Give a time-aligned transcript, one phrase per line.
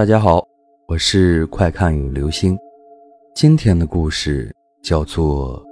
[0.00, 0.42] 大家好，
[0.88, 2.58] 我是快看有流星。
[3.34, 4.50] 今天的故事
[4.82, 5.62] 叫做《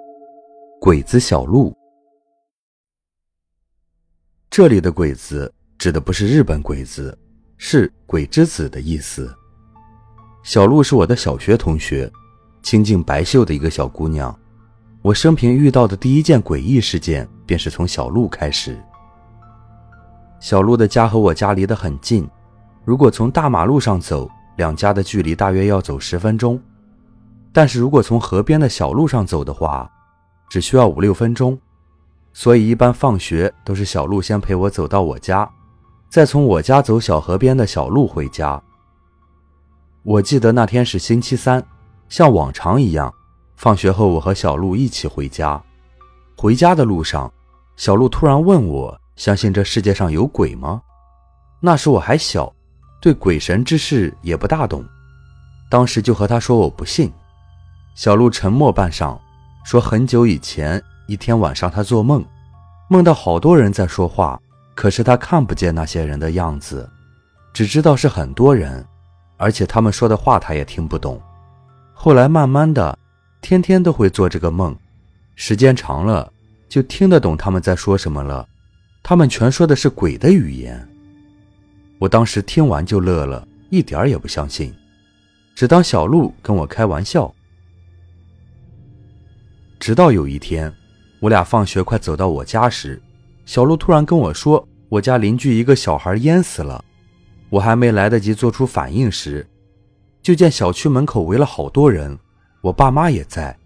[0.78, 1.70] 鬼子小路》。
[4.50, 7.18] 这里的“鬼子”指的不是日本鬼子，
[7.56, 9.34] 是“鬼之子”的意思。
[10.42, 12.12] 小路是我的小学同学，
[12.62, 14.38] 清净白秀的一个小姑娘。
[15.00, 18.78] 我生平遇到的第一件诡异事件，便是从小路开始。
[20.38, 22.28] 小路的家和我家离得很近。
[22.88, 26.58] 如果从大马路上走，两家的距离大约要走十分钟；
[27.52, 29.86] 但是如果从河边的小路上走的话，
[30.48, 31.58] 只需要五六分钟。
[32.32, 35.46] 所以一般放学都是小路先陪我走到我家，
[36.08, 38.58] 再从我家走小河边的小路回家。
[40.02, 41.62] 我记得那天是星期三，
[42.08, 43.12] 像往常一样，
[43.56, 45.62] 放学后我和小路一起回家。
[46.38, 47.30] 回家的路上，
[47.76, 50.80] 小路突然问我：“相信这世界上有鬼吗？”
[51.60, 52.50] 那时我还小。
[53.00, 54.84] 对鬼神之事也不大懂，
[55.70, 57.12] 当时就和他说我不信。
[57.94, 59.18] 小鹿沉默半晌，
[59.64, 62.24] 说很久以前一天晚上他做梦，
[62.88, 64.40] 梦到好多人在说话，
[64.74, 66.88] 可是他看不见那些人的样子，
[67.52, 68.84] 只知道是很多人，
[69.36, 71.20] 而且他们说的话他也听不懂。
[71.92, 72.96] 后来慢慢的，
[73.40, 74.76] 天天都会做这个梦，
[75.34, 76.32] 时间长了
[76.68, 78.46] 就听得懂他们在说什么了，
[79.02, 80.88] 他们全说的是鬼的语言。
[81.98, 84.72] 我当时听完就乐了，一点也不相信，
[85.54, 87.34] 只当小鹿跟我开玩笑。
[89.80, 90.72] 直到有一天，
[91.20, 93.00] 我俩放学快走到我家时，
[93.44, 96.84] 小鹿突然跟我说：“我家邻居一个小孩淹死了。”
[97.50, 99.46] 我还没来得及做出反应时，
[100.22, 102.18] 就见小区门口围了好多人，
[102.60, 103.56] 我爸妈也在。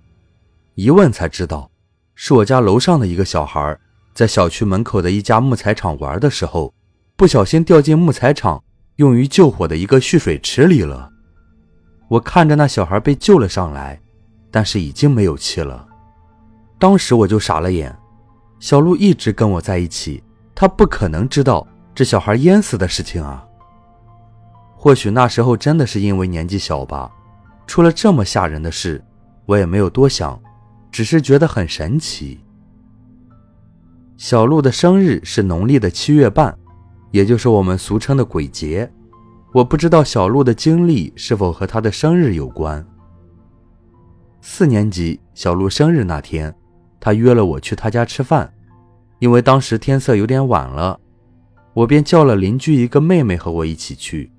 [0.76, 1.70] 一问才知道，
[2.14, 3.76] 是我家楼上的一个小孩
[4.14, 6.72] 在小区门口的一家木材厂玩的时候。
[7.22, 8.60] 不小心掉进木材厂
[8.96, 11.08] 用于救火的一个蓄水池里了。
[12.08, 14.00] 我看着那小孩被救了上来，
[14.50, 15.86] 但是已经没有气了。
[16.80, 17.96] 当时我就傻了眼。
[18.58, 20.20] 小鹿一直跟我在一起，
[20.52, 23.46] 他不可能知道这小孩淹死的事情啊。
[24.74, 27.08] 或许那时候真的是因为年纪小吧，
[27.68, 29.00] 出了这么吓人的事，
[29.46, 30.36] 我也没有多想，
[30.90, 32.40] 只是觉得很神奇。
[34.16, 36.58] 小鹿的生日是农历的七月半。
[37.12, 38.90] 也就是我们俗称的鬼节，
[39.52, 42.84] 我不知道小鹿的经历是否和他的生日有关。
[44.40, 46.52] 四年级小鹿生日那天，
[46.98, 48.52] 他约了我去他家吃饭，
[49.18, 50.98] 因为当时天色有点晚了，
[51.74, 54.32] 我便叫了邻居一个妹妹和我一起去。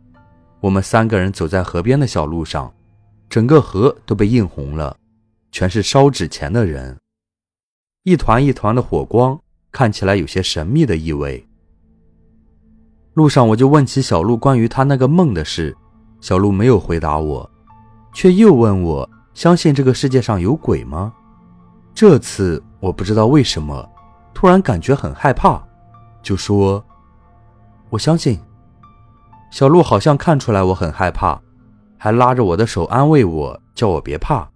[0.60, 2.74] 我们三个人走在河边的小路上，
[3.30, 4.98] 整个河都被映红了，
[5.52, 6.98] 全是烧纸钱的人，
[8.04, 9.40] 一团一团的火光，
[9.72, 11.48] 看起来有些神秘的意味。
[13.14, 15.76] 路上我就问起小鹿关于他那个梦的事，
[16.20, 17.48] 小鹿没有回答我，
[18.12, 21.14] 却又问我相信这个世界上有鬼吗？
[21.94, 23.88] 这次我不知道为什么，
[24.34, 25.62] 突然感觉很害怕，
[26.24, 26.84] 就说
[27.92, 28.40] 我相信。
[29.52, 31.40] 小鹿好像看出来我很害怕，
[32.00, 34.50] 还拉着我的手安慰我，叫我别怕。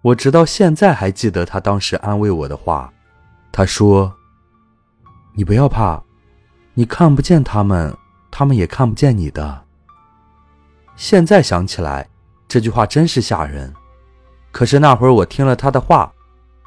[0.00, 2.90] 我直到现在还记得他当时安慰我的话，
[3.52, 4.10] 他说
[5.36, 6.02] ：“你不要怕。”
[6.78, 7.96] 你看不见他们，
[8.30, 9.62] 他们也看不见你的。
[10.94, 12.06] 现在想起来，
[12.46, 13.72] 这句话真是吓人。
[14.52, 16.12] 可是那会儿我听了他的话，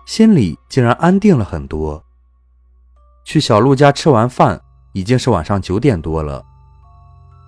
[0.07, 2.03] 心里竟然安定了很多。
[3.23, 4.59] 去小鹿家吃完饭，
[4.93, 6.43] 已经是晚上九点多了。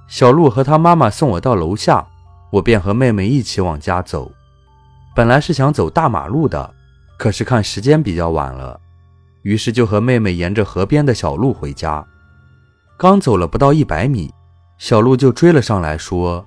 [0.08, 2.06] 小鹿和他妈妈送我到楼下，
[2.52, 4.32] 我便和妹妹一起往家走。
[5.16, 6.72] 本来是想走大马路的，
[7.18, 8.80] 可是看时间比较晚了，
[9.42, 12.06] 于是就和妹妹沿着河边的小路回家。
[13.01, 14.31] 刚走了不到一百米，
[14.78, 16.45] 小鹿就追了上来，说：“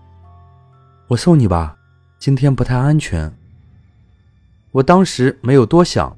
[1.10, 1.76] 我送你吧，
[2.20, 3.36] 今天不太安全。”
[4.70, 6.16] 我当时没有多想，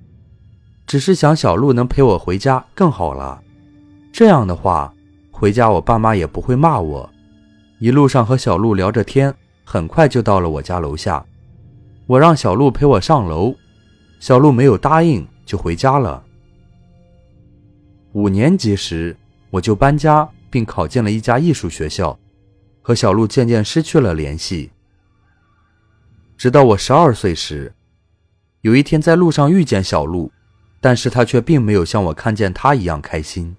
[0.86, 3.42] 只是想小鹿能陪我回家更好了。
[4.12, 4.92] 这样的话，
[5.30, 7.08] 回家我爸妈也不会骂我。
[7.78, 9.34] 一路上和小鹿聊着天，
[9.65, 11.24] 很快就到了我家楼下。
[12.06, 13.54] 我让小鹿陪我上楼，
[14.21, 16.22] 小鹿没有答应，就回家了。
[18.12, 19.16] 五年级时。
[19.56, 22.18] 我就搬家，并考进了一家艺术学校，
[22.82, 24.70] 和小鹿渐渐失去了联系。
[26.36, 27.72] 直到我十二岁时，
[28.60, 30.30] 有一天在路上遇见小鹿，
[30.78, 33.56] 但是他却并没有像我看见他一样开心。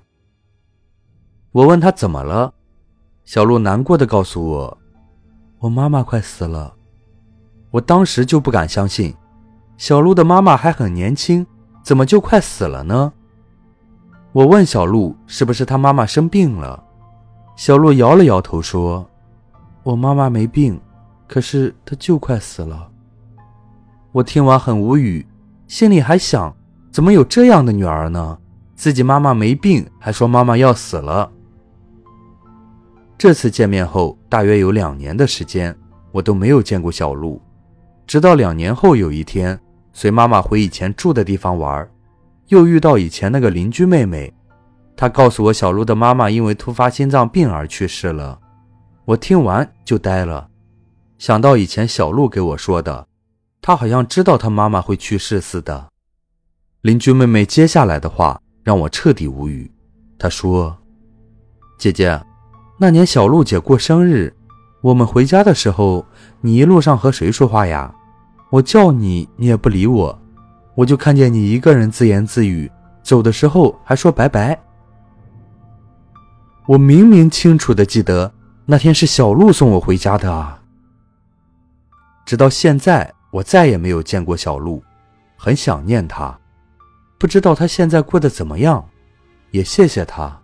[1.52, 2.54] 我问他怎么了，
[3.26, 4.78] 小鹿难过的告诉我
[5.58, 6.76] ：“我妈妈快死了。”
[7.72, 9.16] 我当时就不敢相信，
[9.78, 11.44] 小鹿的妈妈还很年轻，
[11.82, 13.12] 怎么就快死了呢？
[14.34, 16.84] 我问小鹿是不是她妈妈生病了，
[17.56, 19.08] 小鹿摇了摇头说
[19.84, 20.80] ：“我妈妈没病，
[21.28, 22.90] 可是她就快死了。
[24.12, 25.26] 我听完很无语，
[25.68, 26.56] 心里还想：
[26.92, 28.38] 怎么有这样的女儿呢？
[28.76, 31.32] 自己妈妈没病，还说妈妈要死了。
[33.18, 35.76] 这次见面后，大约有两年的时间，
[36.12, 37.42] 我都没有见过小鹿。
[38.06, 39.60] 直到两年后有一天，
[39.94, 41.90] 随妈妈回以前住的地方玩，
[42.48, 44.34] 又遇到以前那个邻居妹妹。
[44.96, 48.40] 她告诉我，小鹿的妈妈因为突发心脏病而去世了。
[49.06, 50.50] 我听完就呆了，
[51.18, 53.08] 想到以前小鹿给我说的，
[53.62, 55.88] 她好像知道她妈妈会去世似的。
[56.82, 59.70] 邻居妹妹接下来的话让我彻底无语。
[60.18, 60.78] 她说
[61.78, 62.20] ：“姐姐。”
[62.80, 64.32] 那年小鹿姐过生日，
[64.82, 66.06] 我们回家的时候，
[66.42, 67.92] 你一路上和谁说话呀？
[68.52, 70.22] 我叫你，你也不理我，
[70.78, 72.72] 我就看见你一个人自言自语，
[73.02, 74.56] 走的时候还说拜拜。
[76.68, 78.32] 我明明清楚的记得
[78.64, 80.62] 那天是小鹿送我回家的啊。
[82.28, 84.84] 直到现在，我再也没有见过小鹿，
[85.36, 86.38] 很想念他，
[87.18, 88.88] 不知道他现在过得怎么样，
[89.50, 90.40] 也谢谢他，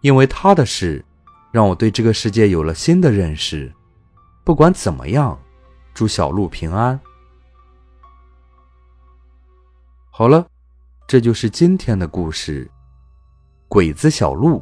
[0.00, 1.04] 因为他的事。
[1.52, 3.72] 让我对这个世界有了新的认识。
[4.42, 5.38] 不管怎么样，
[5.94, 6.98] 祝小鹿平安。
[10.18, 10.46] 好了，
[11.06, 12.64] 这就是今天的故事，
[13.68, 14.60] 《鬼子小路》。